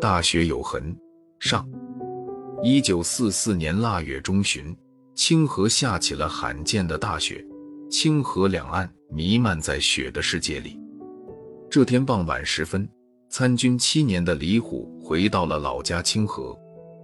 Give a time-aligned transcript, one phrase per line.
[0.00, 0.96] 大雪有痕。
[1.38, 1.68] 上，
[2.62, 4.76] 一九四四年腊月中旬，
[5.14, 7.42] 清河下起了罕见的大雪，
[7.90, 10.78] 清河两岸弥漫在雪的世界里。
[11.70, 12.88] 这天傍晚时分，
[13.30, 16.54] 参军七年的李虎回到了老家清河，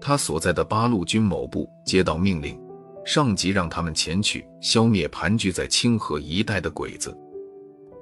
[0.01, 2.61] 他所在的八路军某部接到命令，
[3.05, 7.17] 上级让他们前去消灭盘踞在清河一带的鬼子。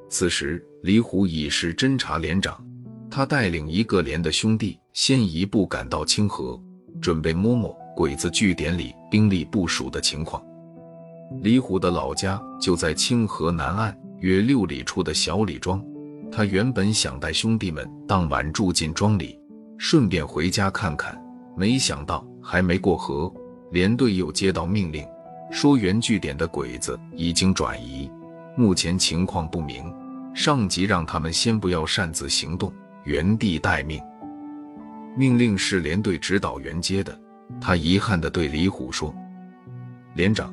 [0.09, 2.59] 此时，李虎已是侦察连长，
[3.11, 6.59] 他带领一个连的兄弟先一步赶到清河，
[7.01, 10.43] 准备摸摸鬼子据点里兵力部署的情况。
[11.43, 15.85] 李虎的老家就在清河南岸约六里处的小李庄，
[16.33, 19.39] 他原本想带兄弟们当晚住进庄里，
[19.77, 21.17] 顺便回家看看，
[21.55, 23.31] 没想到还没过河，
[23.73, 25.07] 连队又接到命令，
[25.53, 28.11] 说原据点的鬼子已经转移。
[28.59, 29.95] 目前情况不明，
[30.35, 32.73] 上级让他们先不要擅自行动，
[33.05, 34.03] 原地待命。
[35.17, 37.17] 命令是连队指导员接的，
[37.61, 39.15] 他遗憾地对李虎说
[40.15, 40.53] ：“连长，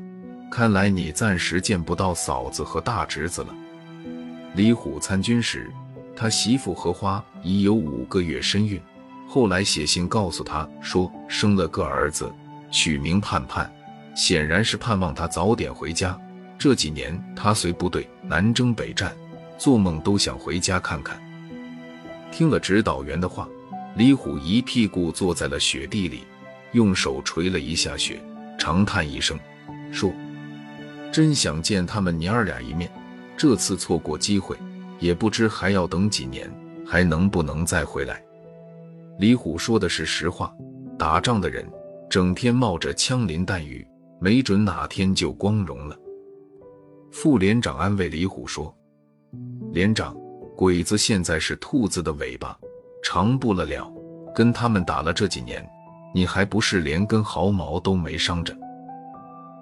[0.52, 3.48] 看来你暂时见不到嫂子和大侄子了。”
[4.54, 5.72] 李虎参军时，
[6.16, 8.80] 他媳妇荷花已有五个月身孕，
[9.28, 12.32] 后来写信告诉他说生了个儿子，
[12.70, 13.68] 取名盼盼，
[14.16, 16.16] 显然是盼望他早点回家。
[16.58, 19.16] 这几年，他随部队南征北战，
[19.58, 21.22] 做梦都想回家看看。
[22.32, 23.48] 听了指导员的话，
[23.96, 26.24] 李虎一屁股坐在了雪地里，
[26.72, 28.20] 用手捶了一下雪，
[28.58, 29.40] 长叹一声，
[29.92, 30.12] 说
[31.14, 32.90] ：“真想见他们娘儿俩一面，
[33.38, 34.58] 这次错过机会，
[35.00, 36.50] 也不知还要等几年，
[36.86, 38.22] 还能不能再回来。”
[39.20, 40.54] 李虎说的是实话，
[40.98, 41.66] 打仗的人
[42.10, 43.88] 整天冒着枪林弹雨，
[44.20, 45.98] 没准哪天就光荣了。
[47.12, 48.76] 副连长安慰李虎说
[49.72, 50.16] ：“连长，
[50.56, 52.58] 鬼子现在是兔子的尾巴，
[53.04, 53.92] 长不了了。
[54.36, 55.66] 跟他们打了这几年，
[56.14, 58.56] 你还不是连根毫毛都没伤着？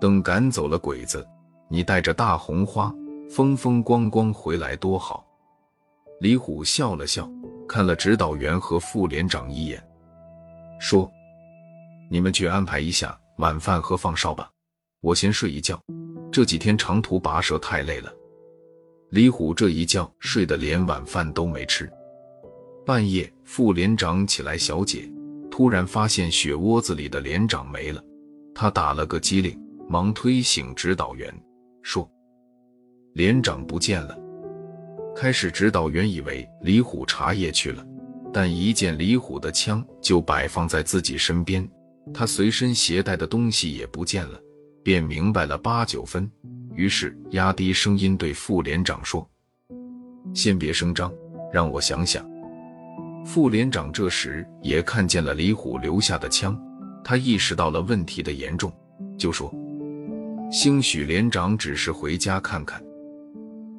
[0.01, 1.25] 等赶走了鬼子，
[1.69, 2.91] 你带着大红花，
[3.29, 5.25] 风风光光回来多好。”
[6.19, 7.29] 李虎笑了笑，
[7.67, 9.83] 看了指导员和副连长一眼，
[10.79, 11.09] 说
[12.09, 14.49] ：“你们去安排一下晚饭和放哨吧，
[15.01, 15.79] 我先睡一觉。”
[16.33, 18.11] 这几天长途跋涉太累了，
[19.11, 21.87] 李虎这一觉睡得连晚饭都没吃。
[22.83, 25.07] 半夜，副连长起来小解，
[25.51, 28.03] 突然发现雪窝子里的连长没了，
[28.55, 29.55] 他打了个激灵，
[29.87, 31.31] 忙推醒指导员，
[31.83, 32.09] 说
[33.13, 34.17] ：“连长不见了。”
[35.15, 37.85] 开始，指导员以为李虎查夜去了，
[38.33, 41.69] 但一见李虎的枪就摆放在自己身边，
[42.11, 44.39] 他随身携带的东西也不见了。
[44.83, 46.29] 便明白了八九分，
[46.75, 49.27] 于是压低声音对副连长说
[50.35, 51.11] ：“先别声张，
[51.51, 52.23] 让我想想。”
[53.25, 56.59] 副连长这时也看见了李虎留下的枪，
[57.03, 58.71] 他意识到了问题的严重，
[59.17, 59.49] 就说
[60.51, 62.83] ：“兴许连长只是回家看看。”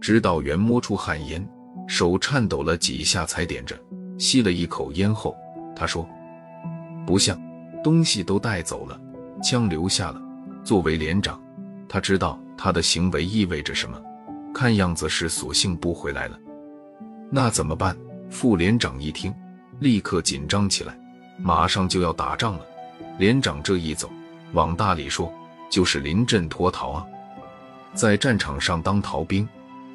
[0.00, 1.46] 指导员摸出旱烟，
[1.86, 3.78] 手颤抖了几下才点着，
[4.18, 5.36] 吸了一口烟后，
[5.76, 6.08] 他说
[7.06, 7.38] ：“不像，
[7.82, 8.98] 东西都带走了，
[9.42, 10.20] 枪留下了。”
[10.64, 11.38] 作为连长，
[11.88, 14.00] 他知道他的行为意味着什么。
[14.54, 16.38] 看样子是索性不回来了。
[17.30, 17.96] 那怎么办？
[18.30, 19.34] 副连长一听，
[19.80, 20.98] 立刻紧张起来。
[21.36, 22.64] 马上就要打仗了，
[23.18, 24.08] 连长这一走，
[24.52, 25.32] 往大里说
[25.68, 27.04] 就是临阵脱逃啊！
[27.92, 29.46] 在战场上当逃兵，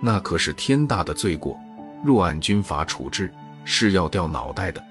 [0.02, 1.58] 那可是天大的罪过，
[2.04, 4.84] 若按军法处置，是要掉脑袋的。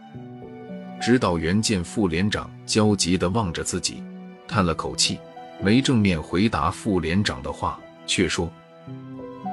[1.00, 4.02] 指导员见副连长焦急地望着自己，
[4.48, 5.20] 叹了口气。
[5.60, 8.50] 没正面回答副连长的话，却说：“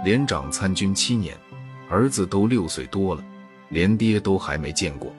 [0.06, 1.36] 连长参军七年，
[1.90, 3.24] 儿子都六岁多了，
[3.70, 5.12] 连爹都还没见过。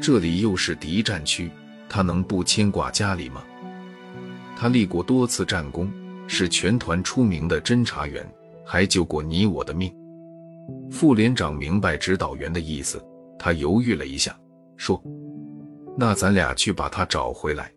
[0.00, 1.50] 这里又是敌占区，
[1.88, 3.44] 他能不牵挂家里吗？
[4.56, 5.90] 他立过多次战功，
[6.26, 8.26] 是全团出名的侦察员，
[8.64, 9.94] 还救过你我的命。”
[10.90, 13.00] 副连长明白指导员的意思，
[13.38, 14.36] 他犹豫了一下，
[14.76, 15.00] 说
[15.96, 17.70] ：“那咱俩去把他找回来。”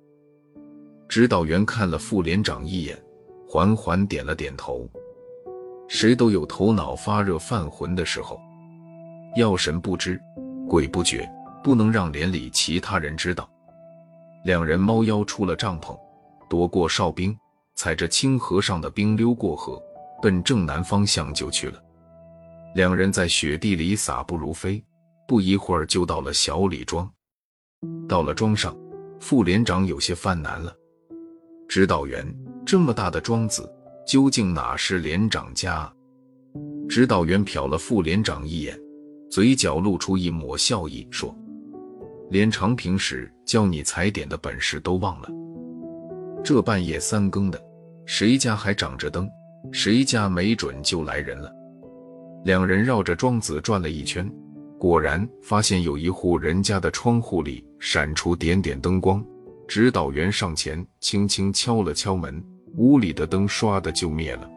[1.07, 2.97] 指导员看了副连长一眼，
[3.47, 4.89] 缓缓点了点头。
[5.87, 8.39] 谁都有头脑发热犯浑的时候，
[9.37, 10.19] 要神不知，
[10.67, 11.29] 鬼不觉，
[11.63, 13.49] 不能让连里其他人知道。
[14.43, 15.97] 两人猫腰出了帐篷，
[16.49, 17.35] 躲过哨兵，
[17.75, 19.81] 踩着清河上的冰溜过河，
[20.21, 21.81] 奔正南方向就去了。
[22.75, 24.83] 两人在雪地里撒步如飞，
[25.25, 27.09] 不一会儿就到了小李庄。
[28.09, 28.75] 到了庄上，
[29.21, 30.75] 副连长有些犯难了。
[31.67, 32.25] 指导员，
[32.65, 33.69] 这么大的庄子，
[34.07, 35.91] 究竟哪是连长家？
[36.87, 38.79] 指导员瞟了副连长一眼，
[39.29, 41.35] 嘴角露出一抹笑意，说
[42.31, 45.29] ：“连长平时教你踩点的本事都忘了。
[46.41, 47.61] 这半夜三更的，
[48.05, 49.29] 谁家还长着灯？
[49.73, 51.51] 谁家没准就来人了。”
[52.45, 54.31] 两人绕着庄子转了一圈，
[54.79, 59.23] 果然发现有一户人家的窗户里闪出点点灯光。
[59.67, 62.41] 指导员上前轻轻敲了敲门，
[62.77, 64.49] 屋里的灯唰的就灭了。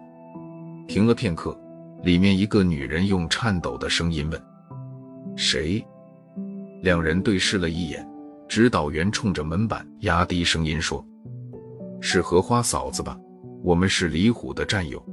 [0.86, 1.58] 停了片刻，
[2.04, 4.40] 里面一个女人用颤抖的声音问
[5.36, 5.84] ：“谁？”
[6.82, 8.08] 两人对视了一眼，
[8.48, 11.04] 指导员冲着门板压低声音说
[12.00, 13.18] ：“是荷花嫂子吧？
[13.62, 15.04] 我们是李虎的战友。”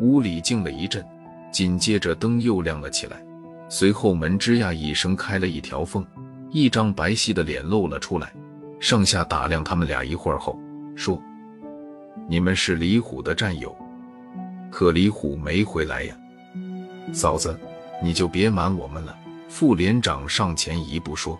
[0.00, 1.04] 屋里静了一阵。
[1.52, 3.20] 紧接着灯又亮了起来，
[3.68, 6.06] 随后门吱呀一声开了一条缝，
[6.52, 8.32] 一张白皙的脸露了出来，
[8.80, 10.58] 上下打量他们俩一会儿后，
[10.96, 11.22] 说
[12.26, 13.76] ：“你们是李虎的战友，
[14.70, 16.16] 可李虎没回来呀。”
[17.12, 17.56] 嫂子，
[18.02, 19.14] 你就别瞒我们了。
[19.48, 21.38] 副连长上前一步说：“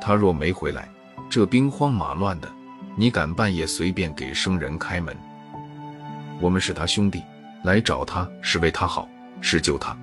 [0.00, 0.88] 他若没回来，
[1.30, 2.48] 这兵荒马乱的，
[2.94, 5.16] 你敢半夜随便给生人开门？
[6.40, 7.22] 我们是他兄弟。”
[7.64, 9.08] 来找他是为他好，
[9.40, 9.96] 是救他。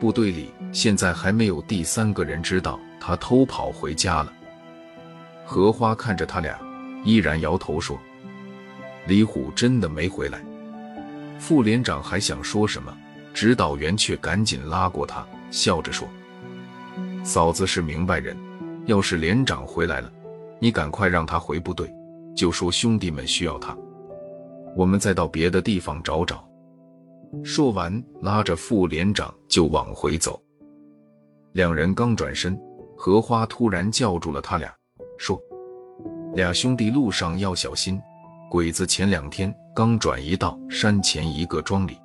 [0.00, 4.32] 部队里现在还没有第三个人知道他偷跑回家了。
[5.44, 6.58] 荷花看着他俩，
[7.04, 7.98] 依然摇头说
[9.06, 10.42] ：“李虎真的没回来。”
[11.38, 12.96] 副连长还想说什么，
[13.34, 16.08] 指导员却赶紧拉过他，笑着说
[17.24, 18.36] ：“嫂子是明白人，
[18.86, 20.12] 要是连长回来了，
[20.60, 21.92] 你赶快让他回部队，
[22.36, 23.76] 就说兄弟们需要他，
[24.76, 26.48] 我们再到别的地方找找。”
[27.42, 30.40] 说完，拉着副连长就往回走。
[31.52, 32.58] 两人刚转身，
[32.96, 34.72] 荷花突然叫住了他俩，
[35.18, 35.40] 说
[36.34, 38.00] ：“俩兄弟路上要小心，
[38.50, 41.98] 鬼子前两天刚转移到山前一个庄里。”